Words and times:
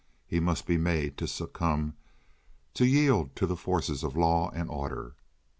He 0.25 0.39
must 0.39 0.65
be 0.65 0.77
made 0.79 1.15
to 1.19 1.27
succumb, 1.27 1.93
to 2.73 2.87
yield 2.87 3.35
to 3.35 3.45
the 3.45 3.55
forces 3.55 4.01
of 4.03 4.17
law 4.17 4.49
and 4.49 4.67
order. 4.67 5.13